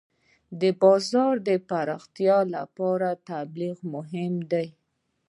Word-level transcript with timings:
د 0.61 0.63
بازار 0.81 1.33
د 1.47 1.49
پراختیا 1.69 2.37
لپاره 2.55 3.09
تبلیغات 3.29 3.79
مهم 3.93 4.33
دي. 4.51 4.67